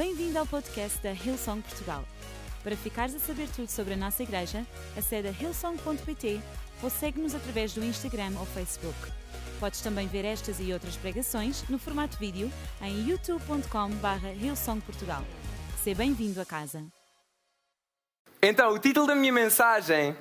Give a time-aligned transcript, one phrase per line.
[0.00, 2.02] Bem-vindo ao podcast da Hillsong Portugal.
[2.64, 6.40] Para ficares a saber tudo sobre a nossa igreja, acede a hillsong.pt
[6.82, 8.96] ou segue-nos através do Instagram ou Facebook.
[9.60, 12.50] Podes também ver estas e outras pregações no formato vídeo
[12.80, 15.22] em youtube.com.br hillsongportugal.
[15.84, 16.82] Seja bem-vindo a casa.
[18.40, 20.16] Então, o título da minha mensagem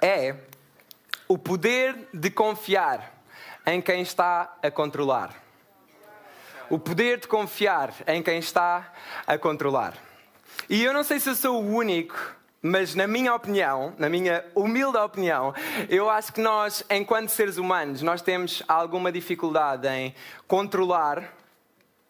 [0.00, 0.36] é
[1.26, 3.20] O poder de confiar
[3.66, 5.43] em quem está a controlar.
[6.70, 8.92] O poder de confiar em quem está
[9.26, 9.94] a controlar.
[10.68, 12.16] E eu não sei se eu sou o único,
[12.62, 15.52] mas na minha opinião, na minha humilde opinião,
[15.88, 20.14] eu acho que nós, enquanto seres humanos, nós temos alguma dificuldade em
[20.48, 21.34] controlar,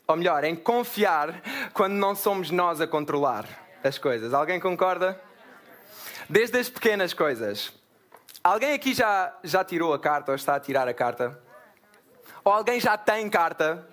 [0.07, 3.47] ou melhor, em confiar quando não somos nós a controlar
[3.83, 4.33] as coisas.
[4.33, 5.21] Alguém concorda?
[6.29, 7.73] Desde as pequenas coisas.
[8.43, 11.37] Alguém aqui já, já tirou a carta ou está a tirar a carta?
[12.45, 13.89] Ou alguém já tem carta?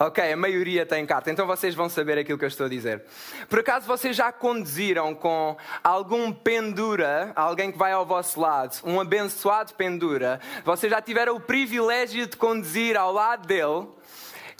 [0.00, 3.02] Ok, a maioria tem carta, então vocês vão saber aquilo que eu estou a dizer.
[3.48, 9.00] Por acaso vocês já conduziram com algum pendura, alguém que vai ao vosso lado, um
[9.00, 10.40] abençoado pendura?
[10.64, 13.88] Vocês já tiveram o privilégio de conduzir ao lado dele?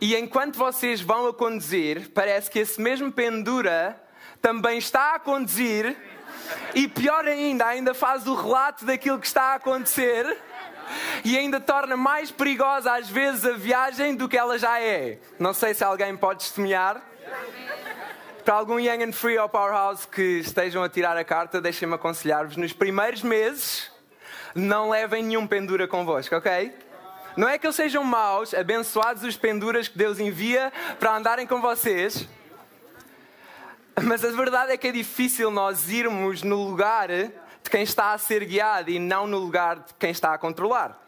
[0.01, 3.97] E enquanto vocês vão a conduzir, parece que esse mesmo pendura
[4.43, 5.97] também está a conduzir
[6.75, 10.37] e pior ainda, ainda faz o relato daquilo que está a acontecer
[11.25, 15.19] e ainda torna mais perigosa às vezes a viagem do que ela já é.
[15.39, 17.03] Não sei se alguém pode testemunhar.
[18.45, 22.57] Para algum Young and Free ou Powerhouse que estejam a tirar a carta, deixem-me aconselhar-vos:
[22.57, 23.91] nos primeiros meses,
[24.55, 26.73] não levem nenhum pendura convosco, ok?
[27.37, 31.61] Não é que eles sejam maus, abençoados os penduras que Deus envia para andarem com
[31.61, 32.27] vocês.
[34.03, 37.11] Mas a verdade é que é difícil nós irmos no lugar
[37.63, 40.99] de quem está a ser guiado e não no lugar de quem está a controlar.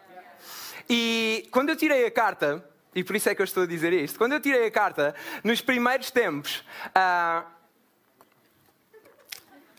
[0.88, 3.92] E quando eu tirei a carta, e por isso é que eu estou a dizer
[3.92, 7.46] isto, quando eu tirei a carta, nos primeiros tempos, uh,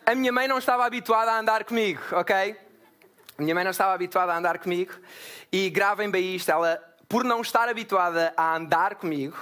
[0.05, 2.55] a minha mãe não estava habituada a andar comigo, ok?
[3.37, 4.93] A minha mãe não estava habituada a andar comigo
[5.51, 9.37] e gravem bem isto, ela, por não estar habituada a andar comigo,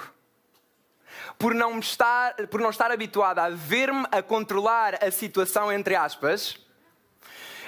[1.38, 6.58] por não estar, por não estar habituada a ver-me a controlar a situação, entre aspas,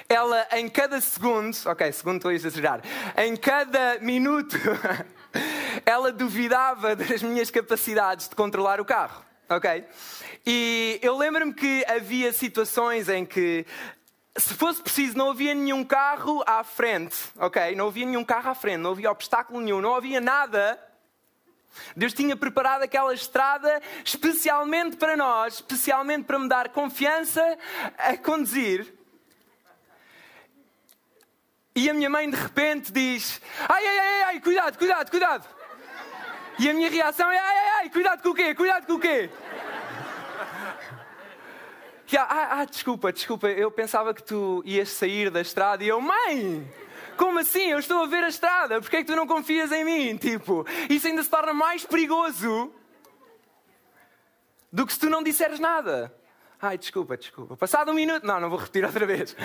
[0.07, 2.81] ela em cada segundo, ok, segundo estou a exagerar,
[3.17, 4.57] em cada minuto,
[5.85, 9.85] ela duvidava das minhas capacidades de controlar o carro, ok?
[10.45, 13.65] E eu lembro-me que havia situações em que
[14.35, 17.75] se fosse preciso, não havia nenhum carro à frente, ok?
[17.75, 20.79] Não havia nenhum carro à frente, não havia obstáculo nenhum, não havia nada.
[21.95, 27.57] Deus tinha preparado aquela estrada especialmente para nós, especialmente para me dar confiança
[27.97, 29.02] a conduzir.
[31.75, 35.47] E a minha mãe de repente diz: Ai, ai, ai, ai, cuidado, cuidado, cuidado.
[36.59, 38.53] E a minha reação é: Ai, ai, ai, cuidado com o quê?
[38.53, 39.29] Cuidado com o quê?
[42.17, 46.71] ah, ah, desculpa, desculpa, eu pensava que tu ias sair da estrada e eu, mãe!
[47.17, 47.69] Como assim?
[47.69, 50.17] Eu estou a ver a estrada, porquê é que tu não confias em mim?
[50.17, 52.71] Tipo, isso ainda se torna mais perigoso
[54.71, 56.13] do que se tu não disseres nada.
[56.65, 57.57] Ai, desculpa, desculpa.
[57.57, 58.25] Passado um minuto.
[58.25, 59.35] Não, não vou repetir outra vez.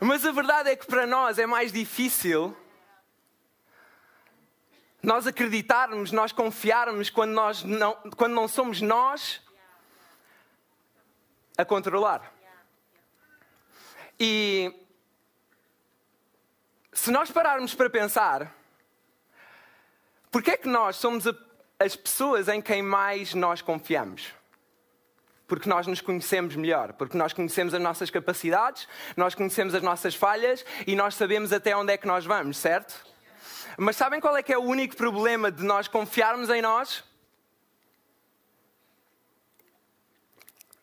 [0.00, 2.56] Mas a verdade é que para nós é mais difícil
[5.02, 9.42] nós acreditarmos, nós confiarmos quando, nós não, quando não somos nós
[11.58, 12.32] a controlar.
[14.20, 14.72] E
[16.92, 18.54] se nós pararmos para pensar,
[20.30, 21.24] porque é que nós somos
[21.76, 24.32] as pessoas em quem mais nós confiamos?
[25.52, 30.14] Porque nós nos conhecemos melhor, porque nós conhecemos as nossas capacidades, nós conhecemos as nossas
[30.14, 33.04] falhas e nós sabemos até onde é que nós vamos, certo?
[33.76, 37.04] Mas sabem qual é que é o único problema de nós confiarmos em nós?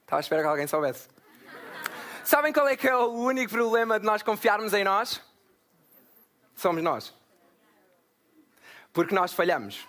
[0.01, 1.07] Estava a esperar que alguém soubesse.
[2.23, 5.19] Sabem qual é que é o único problema de nós confiarmos em nós?
[6.55, 7.11] Somos nós.
[8.93, 9.87] Porque nós falhamos.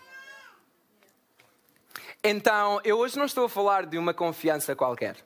[2.23, 5.17] Então, eu hoje não estou a falar de uma confiança qualquer.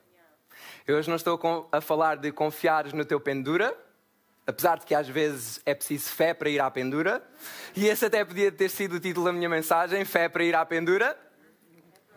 [0.87, 3.75] Eu hoje não estou a falar de confiares no teu pendura,
[4.47, 7.21] apesar de que às vezes é preciso fé para ir à pendura.
[7.75, 10.65] E esse até podia ter sido o título da minha mensagem: Fé para ir à
[10.65, 11.17] pendura.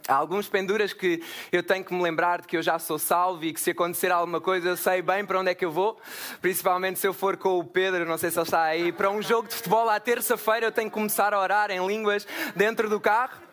[0.06, 3.44] Há alguns penduras que eu tenho que me lembrar de que eu já sou salvo
[3.44, 6.00] e que se acontecer alguma coisa eu sei bem para onde é que eu vou.
[6.40, 9.20] Principalmente se eu for com o Pedro, não sei se ele está aí, para um
[9.20, 13.00] jogo de futebol à terça-feira eu tenho que começar a orar em línguas dentro do
[13.00, 13.47] carro.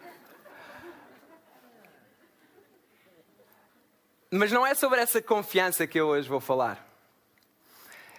[4.37, 6.85] Mas não é sobre essa confiança que eu hoje vou falar.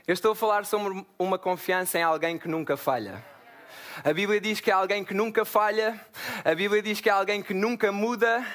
[0.07, 3.23] Eu estou a falar sobre uma confiança em alguém que nunca falha.
[4.03, 6.01] A Bíblia diz que é alguém que nunca falha,
[6.43, 8.47] a Bíblia diz que é alguém que nunca muda,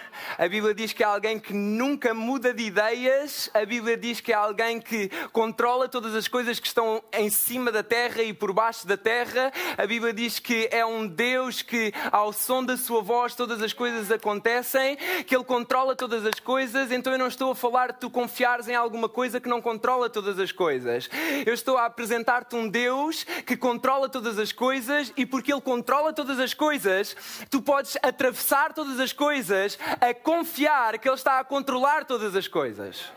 [0.41, 4.31] a Bíblia diz que é alguém que nunca muda de ideias, a Bíblia diz que
[4.31, 8.51] é alguém que controla todas as coisas que estão em cima da terra e por
[8.51, 13.03] baixo da terra, a Bíblia diz que é um Deus que, ao som da sua
[13.03, 14.97] voz, todas as coisas acontecem,
[15.27, 18.67] que Ele controla todas as coisas, então eu não estou a falar de tu confiares
[18.67, 21.07] em alguma coisa que não controla todas as coisas.
[21.45, 26.11] Eu estou a apresentar-te um Deus que controla todas as coisas e porque Ele controla
[26.11, 27.15] todas as coisas,
[27.47, 32.47] tu podes atravessar todas as coisas a confiar que Ele está a controlar todas as
[32.47, 33.11] coisas.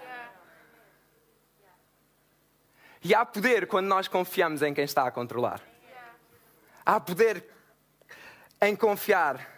[3.05, 5.61] E há poder quando nós confiamos em quem está a controlar.
[6.85, 7.45] Há poder
[8.61, 9.49] em confiar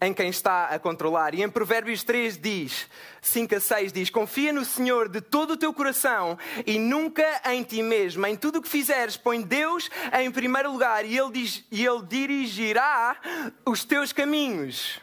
[0.00, 1.32] em quem está a controlar.
[1.32, 2.88] E em Provérbios 3 diz,
[3.22, 7.62] 5 a 6 diz: Confia no Senhor de todo o teu coração e nunca em
[7.62, 8.26] ti mesmo.
[8.26, 9.88] Em tudo o que fizeres, põe Deus
[10.20, 13.16] em primeiro lugar e Ele, diz, e ele dirigirá
[13.64, 15.00] os teus caminhos.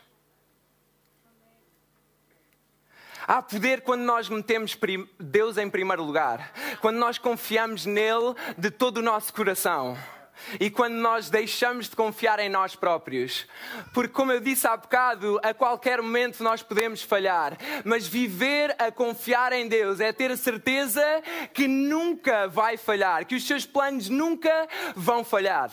[3.28, 4.78] Há poder quando nós metemos
[5.20, 9.98] Deus em primeiro lugar, quando nós confiamos nele de todo o nosso coração
[10.62, 13.46] e quando nós deixamos de confiar em nós próprios.
[13.94, 18.90] Porque, como eu disse há bocado, a qualquer momento nós podemos falhar, mas viver a
[18.94, 21.04] confiar em Deus é ter a certeza
[21.54, 25.70] que nunca vai falhar, que os seus planos nunca vão falhar.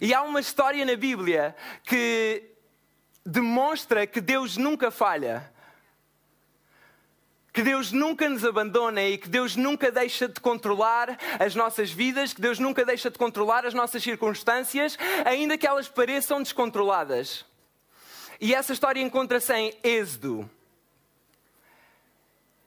[0.00, 2.42] E há uma história na Bíblia que
[3.26, 5.52] demonstra que Deus nunca falha
[7.54, 12.34] que Deus nunca nos abandona e que Deus nunca deixa de controlar as nossas vidas,
[12.34, 17.46] que Deus nunca deixa de controlar as nossas circunstâncias, ainda que elas pareçam descontroladas.
[18.40, 20.50] E essa história encontra-se em Êxodo.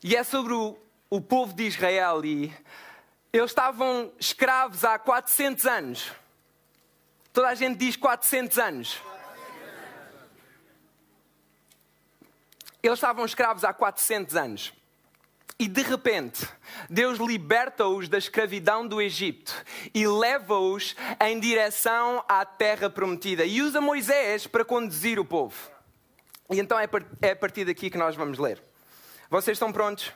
[0.02, 0.78] E é sobre o,
[1.10, 2.24] o povo de Israel.
[2.24, 2.54] E
[3.34, 6.12] eles estavam escravos há 400 anos.
[7.34, 9.02] Toda a gente diz 400 anos.
[12.82, 14.77] Eles estavam escravos há 400 anos.
[15.60, 16.48] E de repente,
[16.88, 19.56] Deus liberta-os da escravidão do Egito
[19.92, 25.56] e leva-os em direção à terra prometida e usa Moisés para conduzir o povo.
[26.52, 26.88] E então é,
[27.24, 28.62] é a partir daqui que nós vamos ler.
[29.32, 30.14] Vocês estão prontos?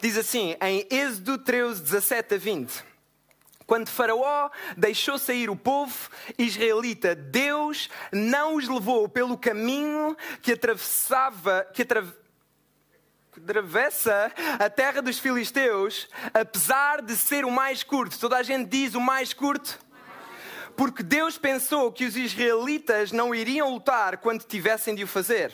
[0.00, 2.84] Diz assim, em Êxodo 13, 17 a 20.
[3.66, 11.64] Quando Faraó deixou sair o povo israelita, Deus não os levou pelo caminho que atravessava,
[11.72, 12.19] que atravessava
[13.42, 18.18] atravessa a terra dos filisteus, apesar de ser o mais curto.
[18.18, 19.78] Toda a gente diz o mais curto.
[20.76, 25.52] Porque Deus pensou que os israelitas não iriam lutar quando tivessem de o fazer.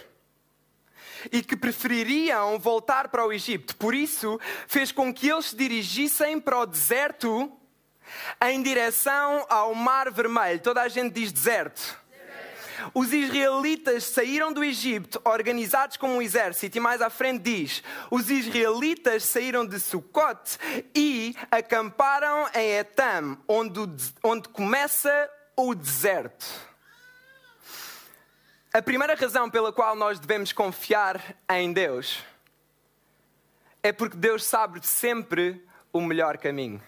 [1.32, 3.76] E que prefeririam voltar para o Egito.
[3.76, 7.52] Por isso, fez com que eles se dirigissem para o deserto
[8.40, 10.60] em direção ao Mar Vermelho.
[10.60, 11.98] Toda a gente diz deserto.
[12.94, 18.30] Os israelitas saíram do Egito organizados como um exército, e mais à frente diz: os
[18.30, 20.58] israelitas saíram de Sucote
[20.94, 23.80] e acamparam em Etam, onde,
[24.22, 26.46] onde começa o deserto.
[28.72, 32.22] A primeira razão pela qual nós devemos confiar em Deus
[33.82, 36.82] é porque Deus sabe sempre o melhor caminho.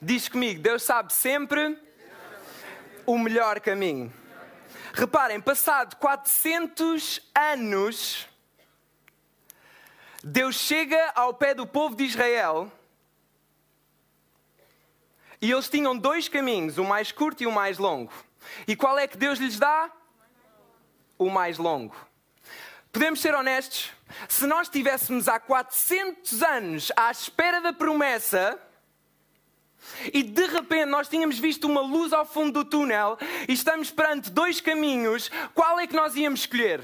[0.00, 1.78] Diz comigo: Deus sabe sempre
[3.04, 4.12] o melhor caminho.
[4.98, 8.26] Reparem, passado 400 anos,
[10.24, 12.72] Deus chega ao pé do povo de Israel
[15.38, 18.10] e eles tinham dois caminhos, o mais curto e o mais longo.
[18.66, 19.92] E qual é que Deus lhes dá?
[21.18, 21.94] O mais longo.
[22.90, 23.92] Podemos ser honestos?
[24.30, 28.58] Se nós estivéssemos há 400 anos à espera da promessa,
[30.12, 34.30] e de repente nós tínhamos visto uma luz ao fundo do túnel e estamos perante
[34.30, 36.82] dois caminhos, qual é que nós íamos escolher?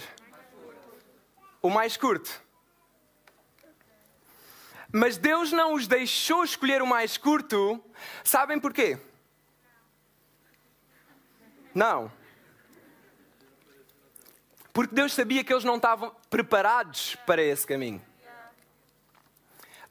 [1.60, 2.42] O mais curto.
[4.92, 7.82] Mas Deus não os deixou escolher o mais curto,
[8.22, 8.98] sabem porquê?
[11.74, 12.12] Não.
[14.72, 18.02] Porque Deus sabia que eles não estavam preparados para esse caminho.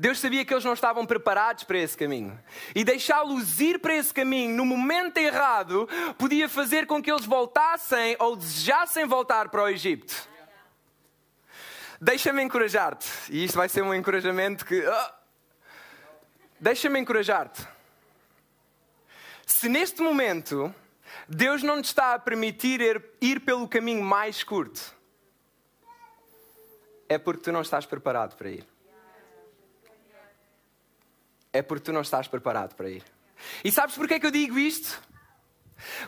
[0.01, 2.35] Deus sabia que eles não estavam preparados para esse caminho.
[2.73, 8.15] E deixá-los ir para esse caminho no momento errado podia fazer com que eles voltassem
[8.17, 10.27] ou desejassem voltar para o Egito.
[12.01, 13.07] Deixa-me encorajar-te.
[13.29, 14.83] E isto vai ser um encorajamento que.
[14.83, 15.13] Oh.
[16.59, 17.61] Deixa-me encorajar-te.
[19.45, 20.73] Se neste momento
[21.29, 24.81] Deus não te está a permitir ir, ir pelo caminho mais curto,
[27.07, 28.70] é porque tu não estás preparado para ir
[31.53, 33.03] é porque tu não estás preparado para ir.
[33.63, 35.01] E sabes porquê que eu digo isto?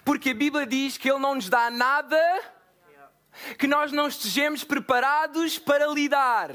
[0.06, 2.20] Porque a Bíblia diz que Ele não nos dá nada
[3.58, 6.52] que nós não estejamos preparados para lidar.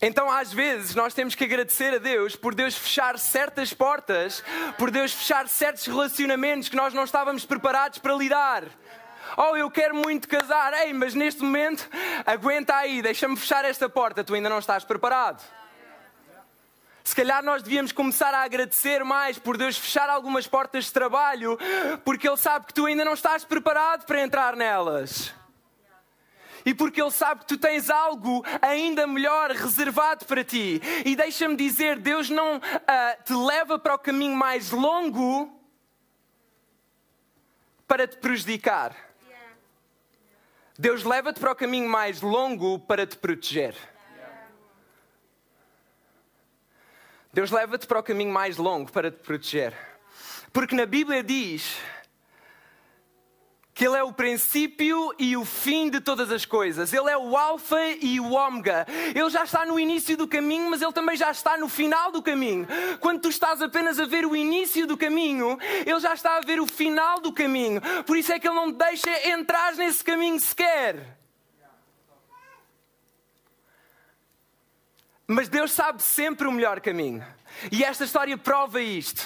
[0.00, 4.44] Então, às vezes, nós temos que agradecer a Deus por Deus fechar certas portas,
[4.76, 8.64] por Deus fechar certos relacionamentos que nós não estávamos preparados para lidar.
[9.36, 11.88] Oh, eu quero muito casar, ei, mas neste momento,
[12.24, 15.42] aguenta aí, deixa-me fechar esta porta, tu ainda não estás preparado.
[17.02, 21.56] Se calhar nós devíamos começar a agradecer mais por Deus fechar algumas portas de trabalho,
[22.04, 25.32] porque Ele sabe que tu ainda não estás preparado para entrar nelas
[26.66, 30.82] e porque Ele sabe que tu tens algo ainda melhor reservado para ti.
[31.04, 32.60] E deixa-me dizer: Deus não uh,
[33.24, 35.48] te leva para o caminho mais longo
[37.86, 39.05] para te prejudicar.
[40.78, 43.74] Deus leva-te para o caminho mais longo para te proteger.
[47.32, 49.74] Deus leva-te para o caminho mais longo para te proteger.
[50.52, 51.78] Porque na Bíblia diz
[53.76, 56.94] que Ele é o princípio e o fim de todas as coisas.
[56.94, 58.86] Ele é o Alfa e o Ômega.
[59.14, 62.22] Ele já está no início do caminho, mas Ele também já está no final do
[62.22, 62.66] caminho.
[63.00, 66.58] Quando tu estás apenas a ver o início do caminho, Ele já está a ver
[66.58, 67.82] o final do caminho.
[68.06, 71.18] Por isso é que Ele não te deixa entrar nesse caminho sequer.
[75.26, 77.22] Mas Deus sabe sempre o melhor caminho.
[77.70, 79.22] E esta história prova isto.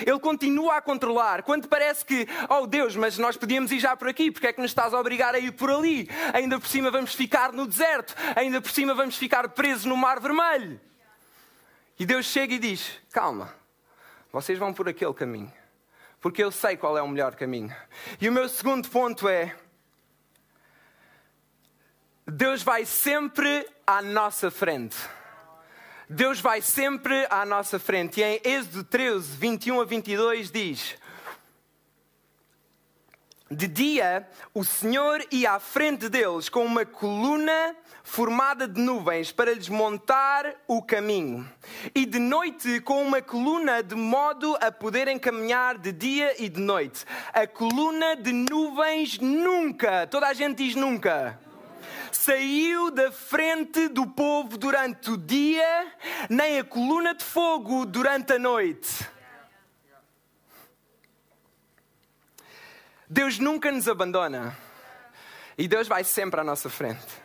[0.00, 1.42] Ele continua a controlar.
[1.42, 4.60] Quando parece que, oh Deus, mas nós podíamos ir já por aqui, porque é que
[4.60, 6.08] nos estás a obrigar a ir por ali?
[6.32, 10.20] Ainda por cima vamos ficar no deserto, ainda por cima vamos ficar presos no Mar
[10.20, 10.80] Vermelho.
[11.98, 13.54] E Deus chega e diz: Calma,
[14.32, 15.52] vocês vão por aquele caminho,
[16.20, 17.74] porque eu sei qual é o melhor caminho.
[18.20, 19.54] E o meu segundo ponto é:
[22.26, 24.96] Deus vai sempre à nossa frente.
[26.08, 28.20] Deus vai sempre à nossa frente.
[28.20, 30.96] E em Êxodo 13, 21 a 22 diz:
[33.50, 39.54] De dia, o Senhor ia à frente deles com uma coluna formada de nuvens para
[39.54, 41.50] lhes montar o caminho,
[41.94, 46.60] e de noite com uma coluna de modo a poderem caminhar de dia e de
[46.60, 47.06] noite.
[47.32, 51.40] A coluna de nuvens nunca, toda a gente diz nunca
[52.16, 55.92] saiu da frente do povo durante o dia,
[56.28, 59.06] nem a coluna de fogo durante a noite.
[63.08, 64.56] Deus nunca nos abandona
[65.56, 67.24] e Deus vai sempre à nossa frente.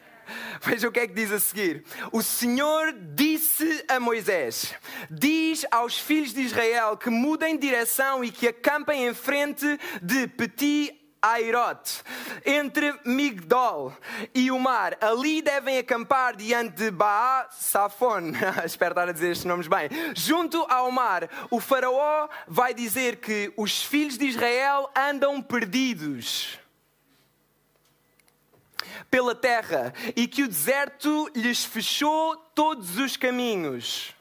[0.61, 1.83] Veja o que é que diz a seguir.
[2.11, 4.75] O Senhor disse a Moisés:
[5.09, 9.65] Diz aos filhos de Israel que mudem de direção e que acampem em frente
[10.01, 12.03] de Petit Airot,
[12.45, 13.93] entre Migdol
[14.33, 14.97] e o mar.
[15.01, 18.31] Ali devem acampar diante de Baá Safon.
[18.65, 19.89] Espero estar a dizer estes nomes bem.
[20.15, 26.57] Junto ao mar, o Faraó vai dizer que os filhos de Israel andam perdidos
[29.09, 34.13] pela terra e que o deserto lhes fechou todos os caminhos.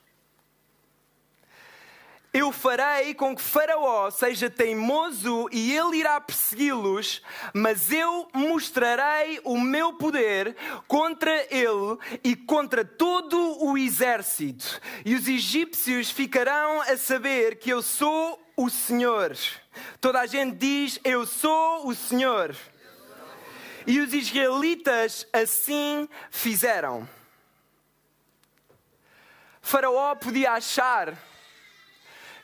[2.33, 7.23] Eu farei com que Faraó seja teimoso e ele irá persegui-los,
[7.55, 10.55] mas eu mostrarei o meu poder
[10.87, 14.79] contra ele e contra todo o exército.
[15.07, 19.35] E os egípcios ficarão a saber que eu sou o Senhor.
[19.99, 22.55] Toda a gente diz: Eu sou o Senhor.
[23.87, 27.09] E os israelitas assim fizeram.
[29.63, 31.17] Faraó podia achar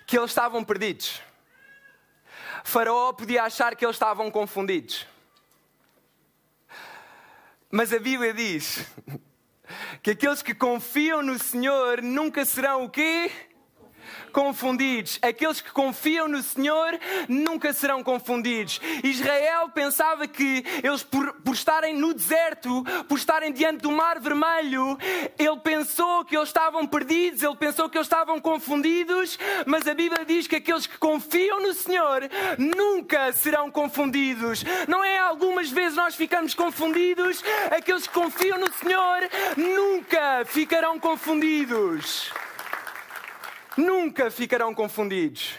[0.06, 1.20] que eles estavam perdidos.
[2.64, 5.06] Faraó podia achar que eles estavam confundidos.
[7.70, 8.86] Mas a Bíblia diz
[10.02, 13.30] que aqueles que confiam no Senhor nunca serão o quê?
[14.34, 15.18] Confundidos.
[15.22, 16.98] Aqueles que confiam no Senhor
[17.28, 18.80] nunca serão confundidos.
[19.04, 24.98] Israel pensava que eles, por, por estarem no deserto, por estarem diante do Mar Vermelho,
[25.38, 30.24] ele pensou que eles estavam perdidos, ele pensou que eles estavam confundidos, mas a Bíblia
[30.24, 34.64] diz que aqueles que confiam no Senhor nunca serão confundidos.
[34.88, 42.32] Não é algumas vezes nós ficamos confundidos, aqueles que confiam no Senhor nunca ficarão confundidos
[43.80, 45.54] nunca ficarão confundidos.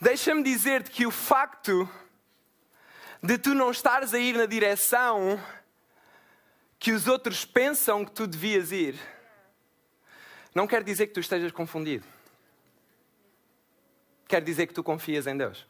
[0.00, 1.88] Deixa-me dizer-te que o facto
[3.22, 5.38] de tu não estares a ir na direção
[6.78, 8.98] que os outros pensam que tu devias ir,
[10.54, 12.06] não quer dizer que tu estejas confundido.
[14.26, 15.66] Quer dizer que tu confias em Deus.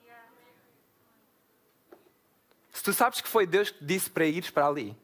[2.73, 4.97] Se tu sabes que foi Deus que te disse para ires para ali,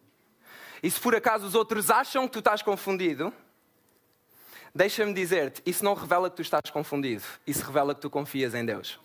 [0.82, 3.32] e se por acaso os outros acham que tu estás confundido,
[4.76, 8.62] Deixa-me dizer-te, isso não revela que tu estás confundido, isso revela que tu confias em
[8.62, 9.00] Deus.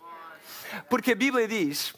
[0.90, 1.94] Porque a Bíblia diz,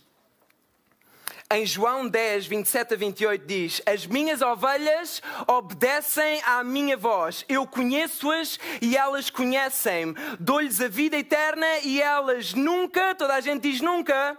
[1.52, 7.66] em João 10, 27 a 28, diz: As minhas ovelhas obedecem à minha voz, eu
[7.66, 13.82] conheço-as e elas conhecem-me, dou-lhes a vida eterna e elas nunca, toda a gente diz
[13.82, 14.38] nunca,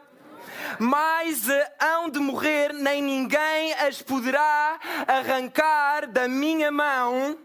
[0.79, 1.47] mas
[1.81, 7.39] hão de morrer, nem ninguém as poderá arrancar da minha mão.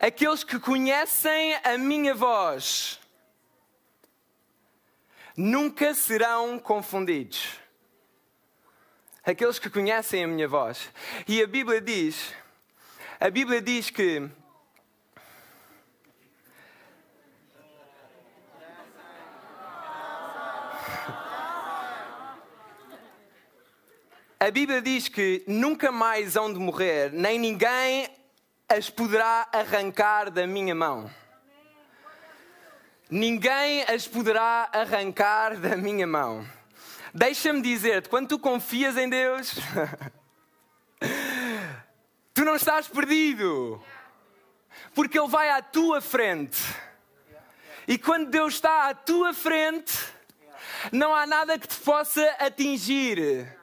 [0.00, 3.00] Aqueles que conhecem a minha voz
[5.36, 7.56] nunca serão confundidos.
[9.24, 10.90] Aqueles que conhecem a minha voz.
[11.26, 12.34] E a Bíblia diz,
[13.20, 14.28] a Bíblia diz que
[24.40, 28.08] A Bíblia diz que nunca mais hão de morrer, nem ninguém
[28.68, 31.10] as poderá arrancar da minha mão.
[33.10, 36.46] Ninguém as poderá arrancar da minha mão.
[37.12, 39.56] Deixa-me dizer-te, quando tu confias em Deus,
[42.32, 43.82] tu não estás perdido,
[44.94, 46.62] porque Ele vai à tua frente.
[47.88, 49.98] E quando Deus está à tua frente,
[50.92, 53.57] não há nada que te possa atingir.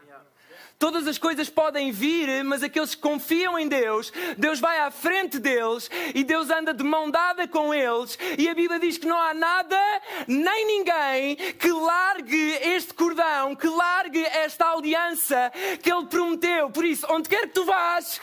[0.78, 5.40] Todas as coisas podem vir, mas aqueles que confiam em Deus, Deus vai à frente
[5.40, 8.18] deles e Deus anda de mão dada com eles.
[8.38, 9.80] E a Bíblia diz que não há nada,
[10.28, 15.52] nem ninguém, que largue este cordão, que largue esta aliança
[15.82, 16.70] que Ele prometeu.
[16.70, 18.20] Por isso, onde quer que tu vás,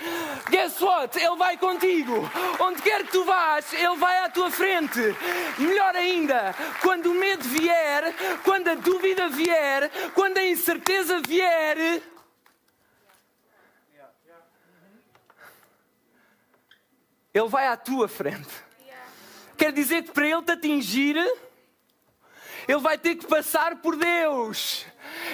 [0.51, 1.19] guess what?
[1.19, 2.31] Ele vai contigo.
[2.61, 5.01] Onde quer que tu vás, Ele vai à tua frente.
[5.59, 12.03] Melhor ainda, quando o medo vier, quando a dúvida vier, quando a incerteza vier,
[17.35, 18.51] Ele vai à tua frente.
[19.57, 21.17] Quer dizer que para ele te atingir,
[22.69, 24.85] ele vai ter que passar por Deus.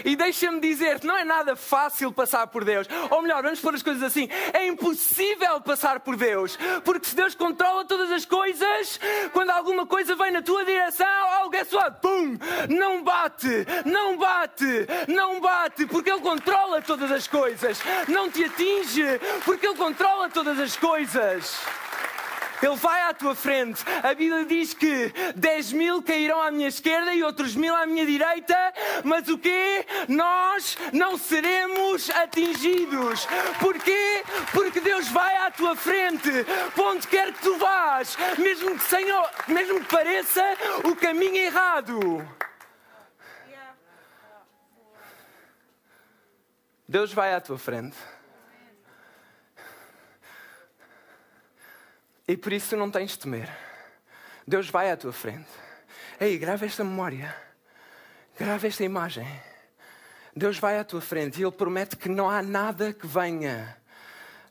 [0.04, 2.86] E deixa-me dizer-te, não é nada fácil passar por Deus.
[3.10, 6.58] Ou melhor, vamos pôr as coisas assim: é impossível passar por Deus.
[6.84, 8.98] Porque se Deus controla todas as coisas,
[9.32, 11.06] quando alguma coisa vem na tua direção,
[11.42, 12.00] oh, guess what?
[12.00, 12.38] Pum!
[12.68, 17.80] Não bate, não bate, não bate, porque Ele controla todas as coisas.
[18.08, 19.04] Não te atinge,
[19.44, 21.58] porque Ele controla todas as coisas.
[22.62, 23.84] Ele vai à tua frente.
[24.02, 28.04] A Bíblia diz que 10 mil cairão à minha esquerda e outros mil à minha
[28.04, 28.56] direita,
[29.04, 29.86] mas o que?
[30.08, 33.26] Nós não seremos atingidos.
[33.60, 34.24] Porquê?
[34.52, 36.30] Porque Deus vai à tua frente,
[36.78, 40.42] onde quer que tu vás, mesmo que, Senhor, mesmo que pareça
[40.84, 42.38] o caminho errado.
[46.88, 47.96] Deus vai à tua frente.
[52.28, 53.50] E por isso não tens de temer.
[54.46, 55.48] Deus vai à tua frente.
[56.20, 57.34] Ei, grava esta memória.
[58.38, 59.26] Grava esta imagem.
[60.36, 63.76] Deus vai à tua frente e Ele promete que não há nada que venha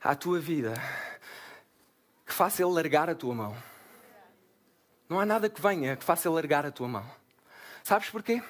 [0.04, 0.74] à tua vida
[2.26, 3.56] que faça Ele largar a tua mão.
[5.08, 7.10] Não há nada que venha que faça Ele largar a tua mão.
[7.84, 8.42] Sabes porquê?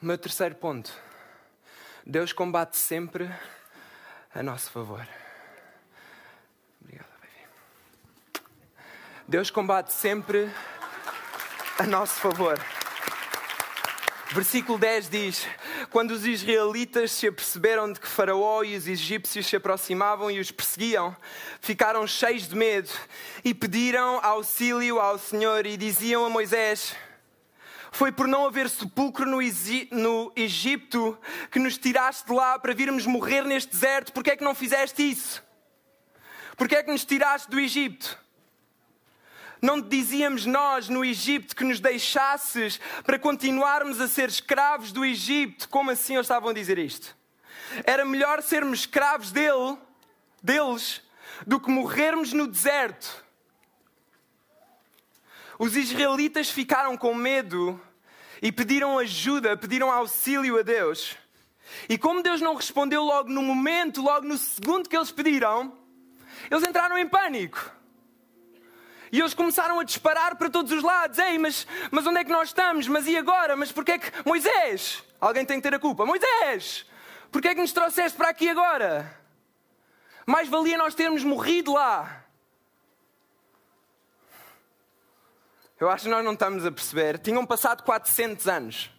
[0.00, 0.92] O meu terceiro ponto.
[2.06, 3.30] Deus combate sempre
[4.34, 5.06] a nosso favor.
[9.28, 10.50] Deus combate sempre
[11.78, 12.58] a nosso favor.
[14.32, 15.46] Versículo 10 diz:
[15.90, 20.50] Quando os israelitas se aperceberam de que Faraó e os egípcios se aproximavam e os
[20.50, 21.14] perseguiam,
[21.60, 22.88] ficaram cheios de medo
[23.44, 26.96] e pediram auxílio ao Senhor e diziam a Moisés:
[27.92, 31.18] Foi por não haver sepulcro no, Egito
[31.50, 34.10] que nos tiraste de lá para virmos morrer neste deserto.
[34.10, 35.44] Por que é que não fizeste isso?
[36.56, 38.26] Por que é que nos tiraste do Egito?
[39.60, 45.04] Não te dizíamos nós no Egito que nos deixasses para continuarmos a ser escravos do
[45.04, 45.68] Egito?
[45.68, 47.16] Como assim eles estavam a dizer isto?
[47.84, 49.76] Era melhor sermos escravos dele,
[50.42, 51.02] deles,
[51.46, 53.24] do que morrermos no deserto.
[55.58, 57.80] Os israelitas ficaram com medo
[58.40, 61.16] e pediram ajuda, pediram auxílio a Deus.
[61.88, 65.76] E como Deus não respondeu logo no momento, logo no segundo que eles pediram,
[66.50, 67.77] eles entraram em pânico.
[69.10, 71.18] E eles começaram a disparar para todos os lados.
[71.18, 72.86] Ei, mas, mas onde é que nós estamos?
[72.86, 73.56] Mas e agora?
[73.56, 74.10] Mas porquê é que.
[74.24, 75.02] Moisés!
[75.20, 76.04] Alguém tem que ter a culpa.
[76.04, 76.86] Moisés!
[77.30, 79.18] Porquê é que nos trouxeste para aqui agora?
[80.26, 82.24] Mais valia nós termos morrido lá.
[85.80, 87.18] Eu acho que nós não estamos a perceber.
[87.18, 88.90] Tinham passado 400 anos.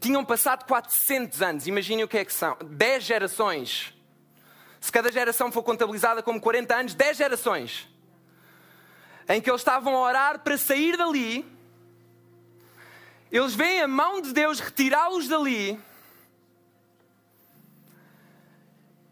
[0.00, 1.66] Tinham passado 400 anos.
[1.66, 2.56] Imaginem o que é que são.
[2.62, 3.95] 10 gerações
[4.86, 7.88] se cada geração for contabilizada como 40 anos, 10 gerações,
[9.28, 11.44] em que eles estavam a orar para sair dali,
[13.32, 15.76] eles veem a mão de Deus retirá-los dali,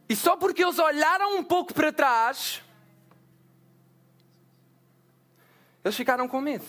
[0.08, 2.62] e só porque eles olharam um pouco para trás,
[5.82, 6.64] eles ficaram com medo.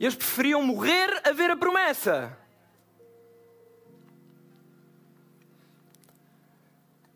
[0.00, 2.36] Eles preferiam morrer a ver a promessa.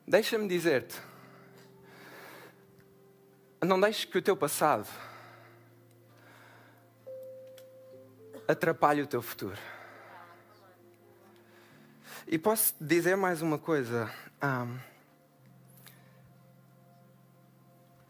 [0.07, 1.01] Deixa-me dizer-te,
[3.63, 4.87] não deixes que o teu passado
[8.47, 9.59] atrapalhe o teu futuro.
[12.27, 14.13] E posso dizer mais uma coisa.
[14.43, 14.79] Um,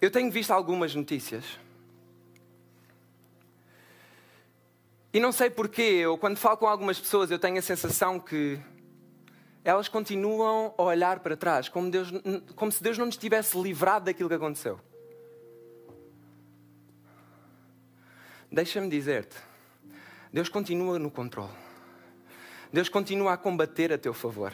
[0.00, 1.44] eu tenho visto algumas notícias.
[5.12, 8.60] E não sei porquê, eu quando falo com algumas pessoas eu tenho a sensação que
[9.64, 12.12] elas continuam a olhar para trás, como, Deus,
[12.54, 14.78] como se Deus não nos tivesse livrado daquilo que aconteceu.
[18.52, 19.34] Deixa-me dizer-te,
[20.30, 21.50] Deus continua no controle.
[22.70, 24.52] Deus continua a combater a teu favor.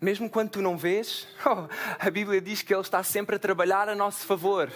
[0.00, 1.66] Mesmo quando tu não vês, oh,
[1.98, 4.70] a Bíblia diz que Ele está sempre a trabalhar a nosso favor.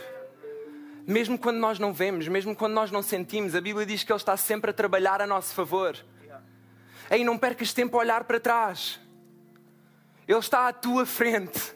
[1.07, 4.17] Mesmo quando nós não vemos, mesmo quando nós não sentimos, a Bíblia diz que Ele
[4.17, 5.97] está sempre a trabalhar a nosso favor.
[7.11, 9.04] Ei, não percas tempo a olhar para trás.
[10.27, 11.75] Ele está à tua frente.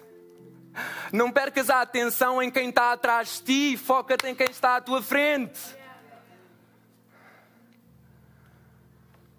[1.13, 4.81] Não percas a atenção em quem está atrás de ti, foca-te em quem está à
[4.81, 5.59] tua frente.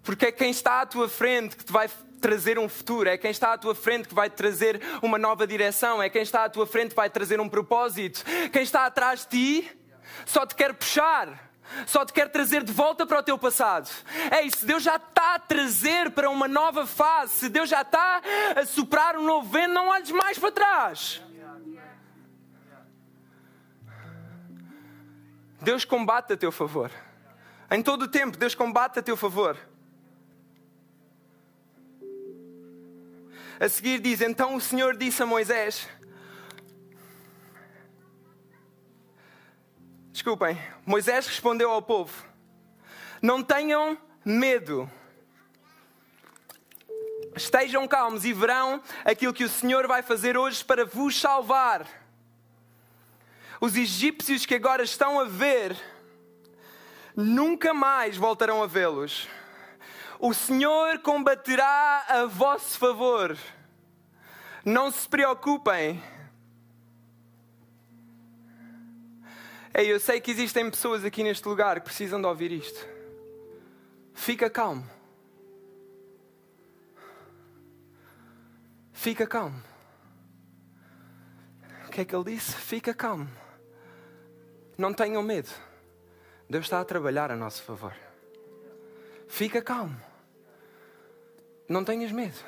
[0.02, 1.88] Porque é quem está à tua frente que te vai
[2.20, 6.02] trazer um futuro, é quem está à tua frente que vai trazer uma nova direção,
[6.02, 8.22] é quem está à tua frente que vai trazer um propósito.
[8.52, 9.28] Quem está atrás de
[9.62, 9.80] ti
[10.26, 11.49] só te quer puxar
[11.86, 13.90] só te quer trazer de volta para o teu passado.
[14.38, 18.20] Ei, se Deus já está a trazer para uma nova fase, se Deus já está
[18.56, 21.22] a soprar um novo vento, não olhes mais para trás.
[25.62, 26.90] Deus combate a teu favor.
[27.70, 29.56] Em todo o tempo, Deus combate a teu favor.
[33.60, 35.86] A seguir diz: Então o Senhor disse a Moisés:
[40.20, 40.60] Desculpem.
[40.84, 42.12] Moisés respondeu ao povo:
[43.22, 44.86] Não tenham medo.
[47.34, 51.86] Estejam calmos e verão aquilo que o Senhor vai fazer hoje para vos salvar.
[53.62, 55.74] Os egípcios que agora estão a ver,
[57.16, 59.26] nunca mais voltarão a vê-los.
[60.18, 63.38] O Senhor combaterá a vosso favor.
[64.66, 66.02] Não se preocupem
[69.72, 72.86] Ei, eu sei que existem pessoas aqui neste lugar que precisam de ouvir isto.
[74.12, 74.88] Fica calmo.
[78.92, 79.62] Fica calmo.
[81.86, 82.52] O que é que ele disse?
[82.52, 83.30] Fica calmo.
[84.76, 85.50] Não tenham medo.
[86.48, 87.94] Deus está a trabalhar a nosso favor.
[89.28, 89.98] Fica calmo.
[91.68, 92.38] Não tenhas medo.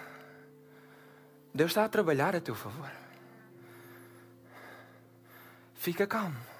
[1.54, 2.90] Deus está a trabalhar a teu favor.
[5.74, 6.51] Fica calmo.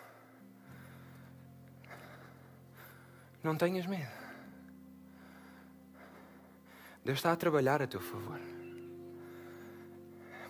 [3.43, 4.11] Não tenhas medo.
[7.05, 8.39] Deus está a trabalhar a teu favor.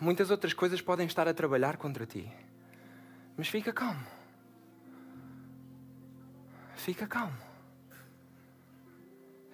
[0.00, 2.30] Muitas outras coisas podem estar a trabalhar contra ti.
[3.36, 4.04] Mas fica calmo.
[6.74, 7.38] Fica calmo.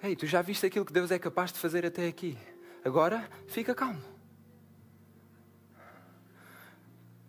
[0.01, 2.37] Ei, tu já viste aquilo que Deus é capaz de fazer até aqui.
[2.83, 4.01] Agora, fica calmo.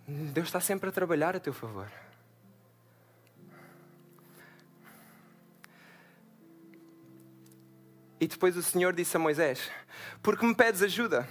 [0.06, 1.88] Deus está sempre a trabalhar a teu favor.
[8.20, 9.70] E depois o Senhor disse a Moisés:
[10.22, 11.26] Porque me pedes ajuda?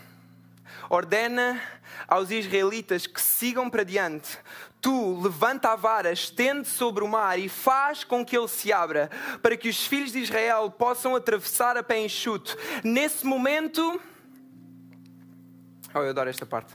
[0.90, 1.62] Ordena
[2.08, 4.40] aos israelitas que sigam para diante.
[4.82, 9.10] Tu levanta a vara, estende sobre o mar e faz com que ele se abra,
[9.42, 12.58] para que os filhos de Israel possam atravessar a pé enxuto.
[12.84, 14.02] Nesse momento.
[15.94, 16.74] Oh, eu adoro esta parte.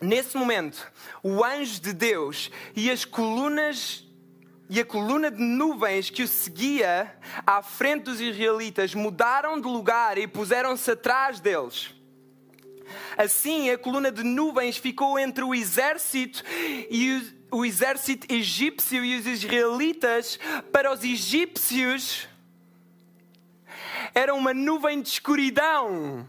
[0.00, 0.90] Nesse momento,
[1.22, 4.07] o anjo de Deus e as colunas
[4.68, 10.18] e a coluna de nuvens que o seguia à frente dos israelitas mudaram de lugar
[10.18, 11.94] e puseram-se atrás deles.
[13.16, 16.42] Assim, a coluna de nuvens ficou entre o exército
[16.90, 20.38] e o, o exército egípcio e os israelitas.
[20.70, 22.28] Para os egípcios,
[24.14, 26.28] era uma nuvem de escuridão.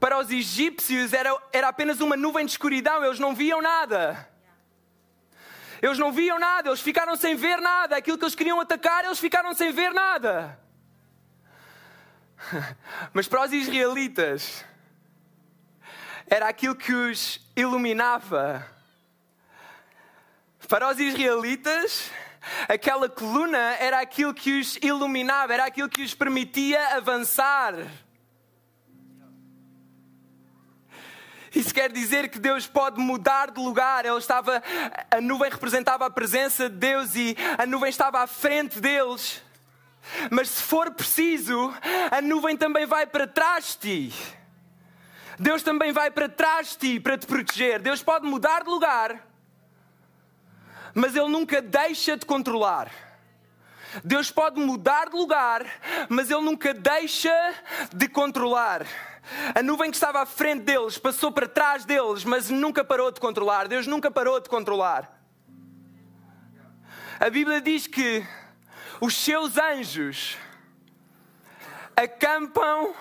[0.00, 4.31] Para os egípcios, era, era apenas uma nuvem de escuridão, eles não viam nada.
[5.82, 7.96] Eles não viam nada, eles ficaram sem ver nada.
[7.96, 10.56] Aquilo que eles queriam atacar, eles ficaram sem ver nada.
[13.12, 14.64] Mas para os israelitas,
[16.28, 18.64] era aquilo que os iluminava.
[20.68, 22.10] Para os israelitas,
[22.68, 27.74] aquela coluna era aquilo que os iluminava, era aquilo que os permitia avançar.
[31.54, 34.06] Isso quer dizer que Deus pode mudar de lugar.
[34.06, 34.62] Ele estava,
[35.10, 39.42] a nuvem representava a presença de Deus e a nuvem estava à frente deles.
[40.30, 41.72] Mas se for preciso,
[42.10, 44.14] a nuvem também vai para trás de ti.
[45.38, 47.80] Deus também vai para trás de ti para te proteger.
[47.80, 49.26] Deus pode mudar de lugar,
[50.94, 52.90] mas Ele nunca deixa de controlar.
[54.04, 55.64] Deus pode mudar de lugar,
[56.08, 57.32] mas Ele nunca deixa
[57.92, 58.86] de controlar.
[59.54, 63.20] A nuvem que estava à frente deles passou para trás deles, mas nunca parou de
[63.20, 63.68] controlar.
[63.68, 65.20] Deus nunca parou de controlar.
[67.20, 68.26] A Bíblia diz que
[69.00, 70.36] os seus anjos
[71.96, 72.94] acampam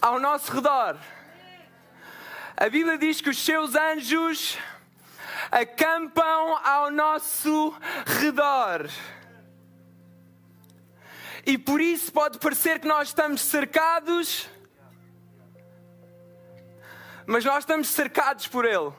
[0.00, 0.96] ao nosso redor.
[2.56, 4.56] A Bíblia diz que os seus anjos
[5.50, 7.74] acampam ao nosso
[8.06, 8.88] redor.
[11.44, 14.48] E por isso pode parecer que nós estamos cercados
[17.26, 18.92] mas nós estamos cercados por Ele.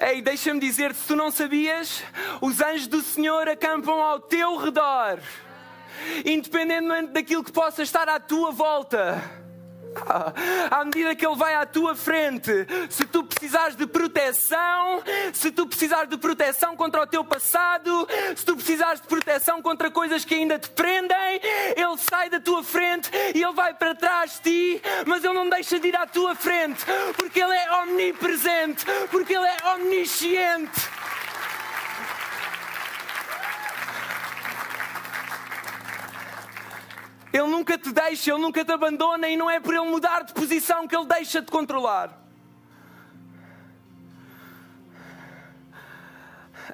[0.00, 2.02] Ei, deixa-me dizer, se tu não sabias,
[2.40, 5.20] os anjos do Senhor acampam ao teu redor,
[6.24, 9.41] independentemente daquilo que possa estar à tua volta.
[10.70, 15.02] À medida que Ele vai à tua frente, se tu precisares de proteção,
[15.32, 19.90] se tu precisares de proteção contra o teu passado, se tu precisares de proteção contra
[19.90, 21.40] coisas que ainda te prendem,
[21.76, 25.48] Ele sai da tua frente e Ele vai para trás de ti, mas Ele não
[25.48, 26.84] deixa de ir à tua frente,
[27.16, 31.01] porque Ele é omnipresente, porque Ele é omnisciente.
[37.32, 40.32] Ele nunca te deixa, Ele nunca te abandona e não é por Ele mudar de
[40.32, 42.20] posição que Ele deixa de controlar.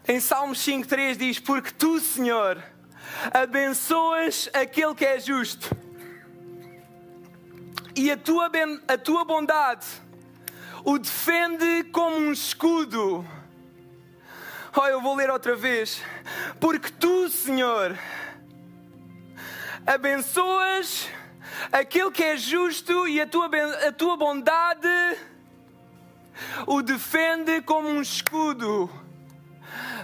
[0.07, 2.63] Em Salmos 5,3 diz: Porque tu, Senhor,
[3.33, 5.71] abençoas aquele que é justo,
[7.95, 8.51] e a tua,
[8.87, 9.87] a tua bondade
[10.85, 13.27] o defende como um escudo.
[14.75, 16.01] Oh, eu vou ler outra vez.
[16.61, 17.99] Porque tu, Senhor,
[19.89, 21.09] abençoas
[21.73, 23.49] aquele que é justo e a tua,
[23.89, 24.87] a tua bondade
[26.67, 28.91] o defende como um escudo.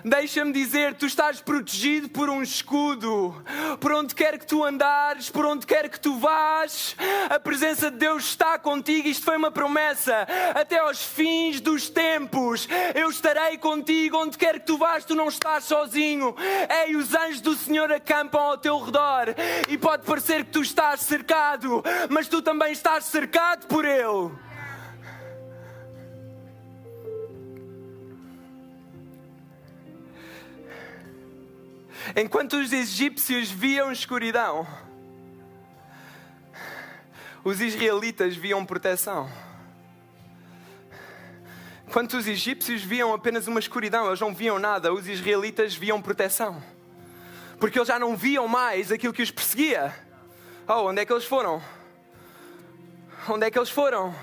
[0.06, 3.42] Deixa-me dizer, tu estás protegido por um escudo.
[3.80, 6.94] Por onde quer que tu andares, por onde quer que tu vás,
[7.30, 9.08] a presença de Deus está contigo.
[9.08, 10.26] Isto foi uma promessa.
[10.54, 14.18] Até aos fins dos tempos, eu estarei contigo.
[14.18, 16.36] Onde quer que tu vás, tu não estás sozinho.
[16.84, 19.34] Ei, os anjos do Senhor acampam ao teu redor.
[19.70, 24.30] E pode parecer que tu estás cercado, mas tu também estás cercado por Ele.
[32.14, 34.66] Enquanto os egípcios viam escuridão,
[37.42, 39.30] os israelitas viam proteção.
[41.86, 46.62] Enquanto os egípcios viam apenas uma escuridão, eles não viam nada, os israelitas viam proteção.
[47.58, 49.94] Porque eles já não viam mais aquilo que os perseguia.
[50.66, 51.62] Oh, onde é que eles foram?
[53.28, 54.14] Onde é que eles foram?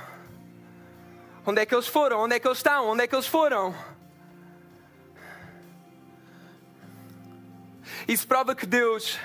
[1.46, 2.20] Onde é que eles foram?
[2.22, 2.90] Onde é que eles estão?
[2.90, 3.74] Onde é que eles foram?
[8.08, 9.20] Isso prova que Deus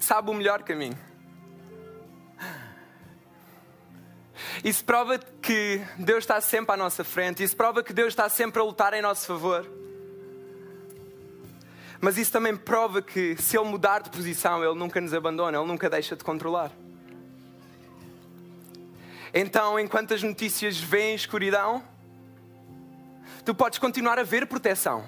[0.00, 0.98] sabe o melhor caminho.
[4.64, 7.42] Isso prova que Deus está sempre à nossa frente.
[7.42, 9.66] Isso prova que Deus está sempre a lutar em nosso favor.
[12.00, 15.66] Mas isso também prova que se Ele mudar de posição, Ele nunca nos abandona, Ele
[15.66, 16.70] nunca deixa de controlar.
[19.34, 21.82] Então, enquanto as notícias vêm escuridão,
[23.44, 25.04] tu podes continuar a ver proteção.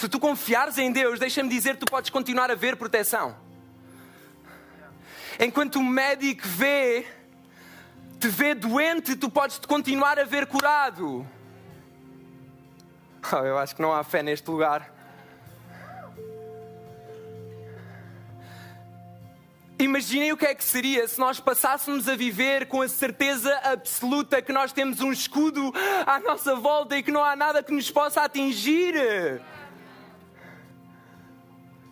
[0.00, 3.36] Se tu confiares em Deus, deixa-me dizer, tu podes continuar a ver proteção.
[5.38, 7.06] Enquanto o médico vê,
[8.18, 11.28] te vê doente, tu podes continuar a ver curado.
[13.30, 14.90] Oh, eu acho que não há fé neste lugar.
[19.78, 24.40] Imaginem o que é que seria se nós passássemos a viver com a certeza absoluta
[24.40, 25.74] que nós temos um escudo
[26.06, 28.94] à nossa volta e que não há nada que nos possa atingir.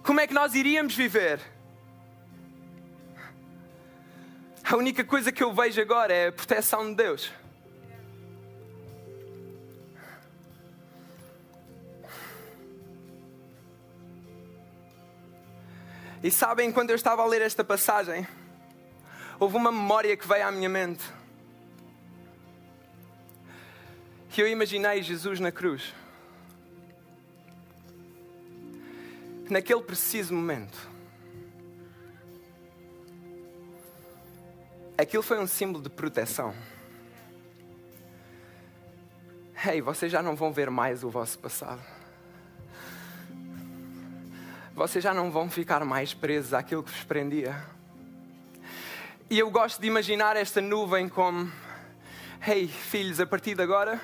[0.08, 1.38] Como é que nós iríamos viver?
[4.64, 7.30] A única coisa que eu vejo agora é a proteção de Deus.
[16.22, 18.26] E sabem, quando eu estava a ler esta passagem,
[19.38, 21.04] houve uma memória que veio à minha mente.
[24.30, 25.92] Que eu imaginei Jesus na cruz.
[29.48, 30.76] Naquele preciso momento.
[34.96, 36.54] Aquilo foi um símbolo de proteção.
[39.66, 41.80] Ei, vocês já não vão ver mais o vosso passado.
[44.74, 47.56] Vocês já não vão ficar mais presos àquilo que vos prendia.
[49.30, 51.50] E eu gosto de imaginar esta nuvem como:
[52.46, 54.00] Ei, filhos, a partir de agora,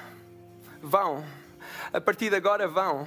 [0.81, 1.25] vão
[1.95, 3.07] a partir de agora vão.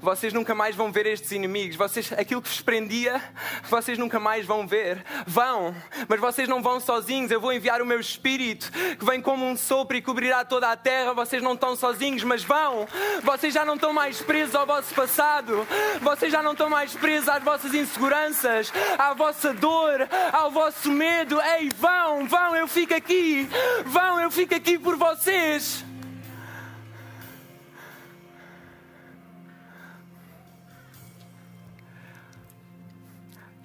[0.00, 1.76] Vocês nunca mais vão ver estes inimigos.
[1.76, 3.22] Vocês, aquilo que vos prendia,
[3.68, 5.04] vocês nunca mais vão ver.
[5.26, 5.74] Vão,
[6.08, 7.30] mas vocês não vão sozinhos.
[7.30, 10.76] Eu vou enviar o meu espírito que vem como um sopro e cobrirá toda a
[10.76, 11.12] terra.
[11.12, 12.86] Vocês não estão sozinhos, mas vão.
[13.22, 15.66] Vocês já não estão mais presos ao vosso passado.
[16.00, 21.40] Vocês já não estão mais presos às vossas inseguranças, à vossa dor, ao vosso medo.
[21.40, 23.48] Ei, vão, vão, eu fico aqui.
[23.84, 25.87] Vão, eu fico aqui por vocês.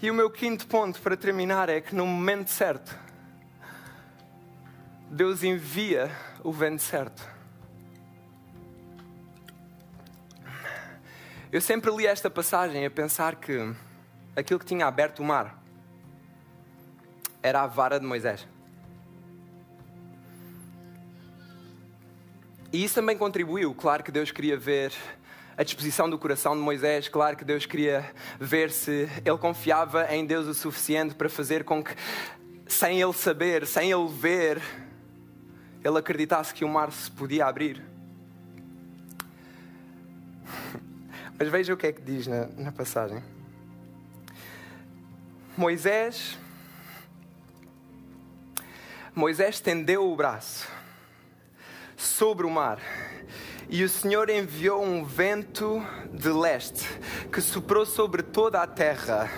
[0.03, 2.93] E o meu quinto ponto para terminar é que no momento certo,
[5.09, 6.11] Deus envia
[6.43, 7.25] o vento certo.
[11.49, 13.73] Eu sempre li esta passagem a pensar que
[14.35, 15.63] aquilo que tinha aberto o mar
[17.41, 18.45] era a vara de Moisés.
[22.73, 23.73] E isso também contribuiu.
[23.73, 24.91] Claro que Deus queria ver
[25.57, 27.07] a disposição do coração de Moisés.
[27.07, 31.83] Claro que Deus queria ver se ele confiava em Deus o suficiente para fazer com
[31.83, 31.95] que,
[32.67, 34.61] sem ele saber, sem ele ver,
[35.83, 37.81] ele acreditasse que o mar se podia abrir.
[41.37, 43.23] Mas veja o que é que diz na, na passagem.
[45.55, 46.37] Moisés.
[49.15, 50.67] Moisés estendeu o braço
[51.95, 52.79] sobre o mar
[53.69, 56.88] e o Senhor enviou um vento de leste
[57.32, 59.32] que soprou sobre toda a terra,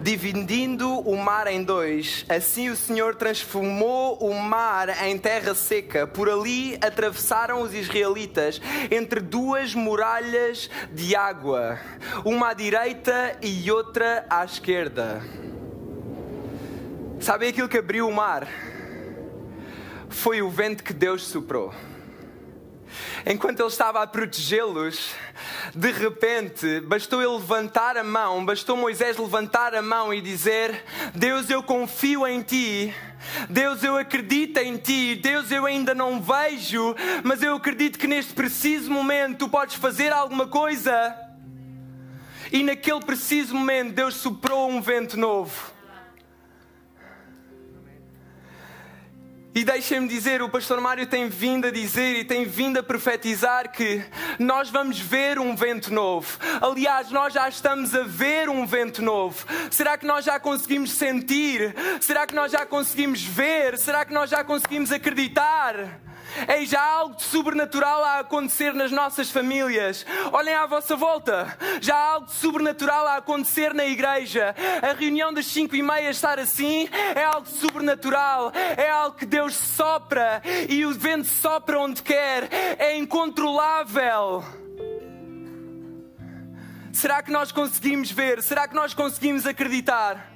[0.00, 2.24] dividindo o mar em dois.
[2.28, 6.06] Assim o Senhor transformou o mar em terra seca.
[6.06, 11.78] Por ali atravessaram os israelitas entre duas muralhas de água,
[12.24, 15.22] uma à direita e outra à esquerda.
[17.20, 18.46] Sabe aquilo que abriu o mar?
[20.08, 21.72] Foi o vento que Deus soprou
[23.26, 25.10] enquanto ele estava a protegê-los,
[25.74, 30.84] de repente, bastou ele levantar a mão, bastou Moisés levantar a mão e dizer:
[31.14, 32.94] Deus, eu confio em ti.
[33.50, 35.16] Deus, eu acredito em ti.
[35.16, 40.12] Deus, eu ainda não vejo, mas eu acredito que neste preciso momento tu podes fazer
[40.12, 41.14] alguma coisa.
[42.52, 45.75] E naquele preciso momento, Deus soprou um vento novo.
[49.56, 53.72] E deixem-me dizer, o pastor Mário tem vindo a dizer e tem vindo a profetizar
[53.72, 54.04] que
[54.38, 56.38] nós vamos ver um vento novo.
[56.60, 59.46] Aliás, nós já estamos a ver um vento novo.
[59.70, 61.74] Será que nós já conseguimos sentir?
[62.02, 63.78] Será que nós já conseguimos ver?
[63.78, 66.02] Será que nós já conseguimos acreditar?
[66.48, 70.04] Ei, já algo de sobrenatural a acontecer nas nossas famílias.
[70.32, 71.56] Olhem à vossa volta.
[71.80, 74.54] Já há algo de sobrenatural a acontecer na igreja.
[74.82, 78.52] A reunião das cinco e meia estar assim é algo sobrenatural.
[78.76, 82.48] É algo que Deus sopra e o vento sopra onde quer.
[82.78, 84.44] É incontrolável.
[86.92, 88.42] Será que nós conseguimos ver?
[88.42, 90.35] Será que nós conseguimos acreditar?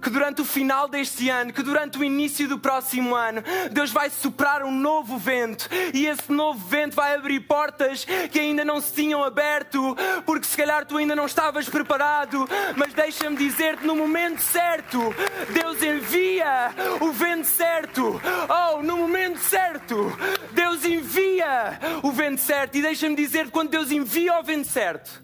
[0.00, 4.10] Que durante o final deste ano, que durante o início do próximo ano, Deus vai
[4.10, 5.68] soprar um novo vento.
[5.92, 10.56] E esse novo vento vai abrir portas que ainda não se tinham aberto, porque se
[10.56, 15.14] calhar tu ainda não estavas preparado, mas deixa-me dizer-te no momento certo,
[15.52, 18.20] Deus envia o vento certo.
[18.48, 20.16] Oh, no momento certo,
[20.52, 22.76] Deus envia o vento certo.
[22.76, 25.22] E deixa-me dizer-te quando Deus envia o vento certo,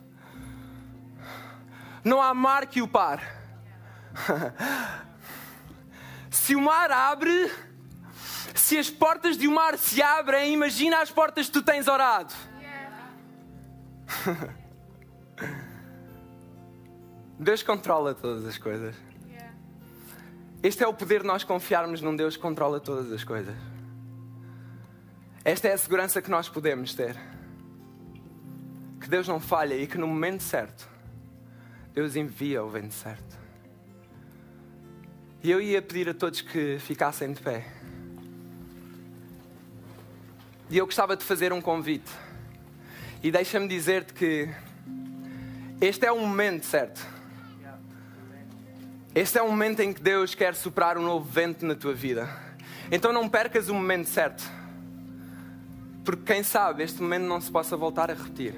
[2.05, 3.42] não há mar que o pare
[6.31, 7.51] se o mar abre,
[8.55, 12.35] se as portas de um mar se abrem, imagina as portas que tu tens orado.
[17.39, 18.95] Deus controla todas as coisas.
[20.63, 23.57] Este é o poder de nós confiarmos num Deus que controla todas as coisas.
[25.45, 27.17] Esta é a segurança que nós podemos ter.
[29.01, 30.89] Que Deus não falha e que no momento certo,
[31.93, 33.42] Deus envia o vento certo.
[35.43, 37.67] E eu ia pedir a todos que ficassem de pé.
[40.71, 42.11] E eu gostava de fazer um convite.
[43.23, 44.49] E deixa-me dizer-te que
[45.81, 47.05] este é o momento certo
[49.15, 52.31] Este é um momento em que Deus quer soprar um novo vento na tua vida.
[52.91, 54.43] Então não percas o momento certo.
[56.03, 58.55] Porque quem sabe este momento não se possa voltar a repetir.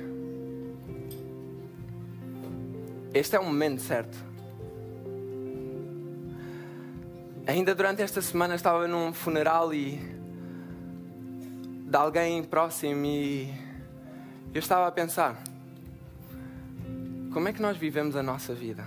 [3.13, 4.34] Este é o momento certo.
[7.47, 10.01] Ainda durante esta semana estava num funeral e
[11.87, 13.53] de alguém próximo e
[14.55, 15.37] eu estava a pensar
[17.31, 18.83] como é que nós vivemos a nossa vida?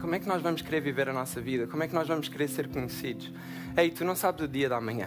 [0.00, 1.68] Como é que nós vamos querer viver a nossa vida?
[1.68, 3.30] Como é que nós vamos querer ser conhecidos?
[3.76, 5.06] Ei, tu não sabes o dia da manhã.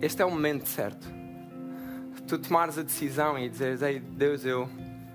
[0.00, 1.04] Este é o momento certo.
[2.28, 4.68] Tu tomares a decisão e dizeres: Ei, Deus, eu,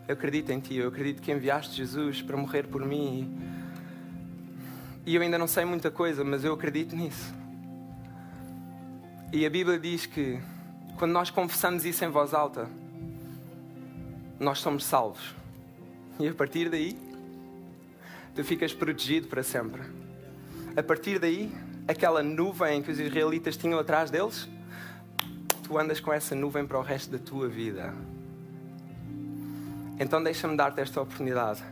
[0.05, 3.58] eu acredito em Ti, eu acredito que enviaste Jesus para morrer por mim.
[5.09, 7.33] E eu ainda não sei muita coisa, mas eu acredito nisso.
[9.33, 10.39] E a Bíblia diz que
[10.99, 12.69] quando nós confessamos isso em voz alta,
[14.39, 15.33] nós somos salvos.
[16.19, 16.95] E a partir daí,
[18.35, 19.81] tu ficas protegido para sempre.
[20.77, 21.51] A partir daí,
[21.87, 24.47] aquela nuvem que os israelitas tinham atrás deles,
[25.63, 27.95] tu andas com essa nuvem para o resto da tua vida.
[29.99, 31.63] Então deixa-me dar-te esta oportunidade.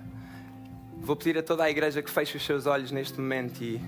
[1.01, 3.81] Vou pedir a toda a igreja que feche os seus olhos neste momento e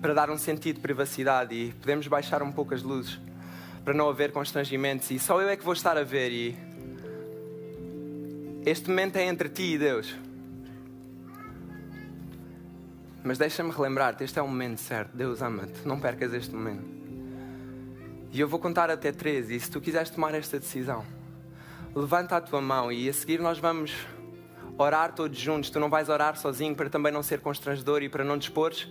[0.00, 3.18] para dar um sentido de privacidade e podemos baixar um pouco as luzes
[3.84, 6.56] para não haver constrangimentos e só eu é que vou estar a ver e
[8.66, 10.14] este momento é entre ti e Deus.
[13.24, 15.16] Mas deixa-me relembrar-te, este é o momento certo.
[15.16, 16.84] Deus ama-te, não percas este momento.
[18.30, 21.04] E eu vou contar até três, e se tu quiseres tomar esta decisão,
[21.94, 23.94] levanta a tua mão e a seguir nós vamos
[24.78, 25.68] orar todos juntos.
[25.68, 28.88] Tu não vais orar sozinho para também não ser constrangedor e para não dispores.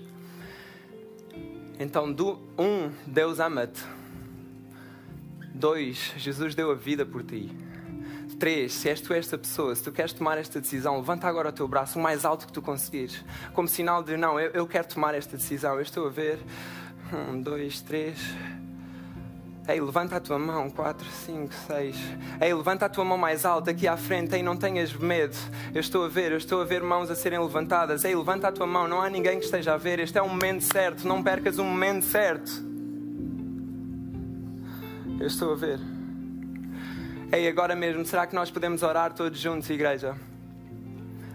[1.80, 3.84] Então, do, um, Deus ama-te.
[5.54, 7.50] Dois, Jesus deu a vida por ti.
[8.40, 11.52] Três, se és tu esta pessoa, se tu queres tomar esta decisão, levanta agora o
[11.52, 14.88] teu braço o mais alto que tu conseguires, como sinal de não, eu, eu quero
[14.88, 15.74] tomar esta decisão.
[15.76, 16.38] Eu estou a ver.
[17.12, 18.20] Um, dois, três.
[19.68, 20.70] Ei, levanta a tua mão.
[20.70, 21.97] Quatro, cinco, seis.
[22.39, 24.34] Ei, levanta a tua mão mais alta aqui à frente.
[24.34, 25.36] Ei, não tenhas medo.
[25.74, 28.05] Eu estou a ver, eu estou a ver mãos a serem levantadas.
[28.05, 28.88] Ei, levanta a tua mão.
[28.88, 29.99] Não há ninguém que esteja a ver.
[29.99, 31.05] Este é o momento certo.
[31.05, 32.49] Não percas o momento certo.
[35.20, 35.80] Eu estou a ver.
[37.30, 40.15] Ei, agora mesmo, será que nós podemos orar todos juntos, igreja?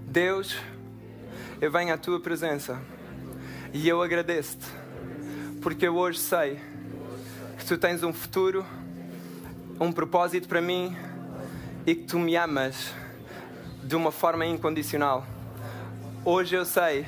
[0.07, 0.57] Deus,
[1.61, 2.81] eu venho à tua presença
[3.75, 4.67] e eu agradeço-te,
[5.61, 6.72] porque eu hoje sei
[7.63, 8.67] que tu tens um futuro,
[9.79, 10.97] um propósito para mim
[11.87, 12.93] e que tu me amas
[13.85, 15.25] de uma forma incondicional.
[16.25, 17.07] Hoje eu sei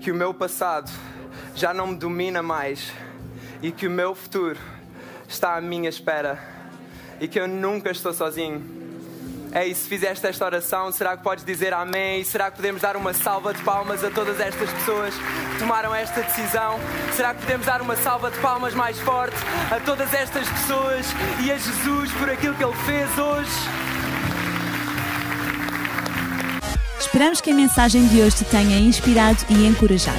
[0.00, 0.88] que o meu passado
[1.56, 2.92] já não me domina mais
[3.60, 4.60] e que o meu futuro
[5.28, 6.38] está à minha espera
[7.20, 8.71] e que eu nunca estou sozinho.
[9.54, 12.22] Ei, se fizeste esta oração, será que podes dizer amém?
[12.22, 15.94] E será que podemos dar uma salva de palmas a todas estas pessoas que tomaram
[15.94, 16.80] esta decisão?
[17.14, 19.36] Será que podemos dar uma salva de palmas mais forte
[19.70, 21.06] a todas estas pessoas
[21.44, 23.50] e a Jesus por aquilo que Ele fez hoje?
[26.98, 30.16] Esperamos que a mensagem de hoje te tenha inspirado e encorajado.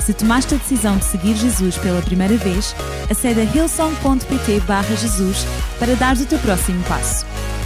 [0.00, 2.74] Se tomaste a decisão de seguir Jesus pela primeira vez,
[3.10, 4.60] acede a hillsong.pt
[4.96, 5.44] Jesus
[5.80, 7.26] para dar o teu próximo passo.